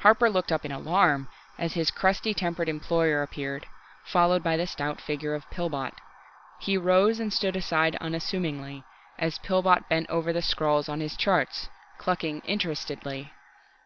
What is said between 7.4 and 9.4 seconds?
aside unassumingly, as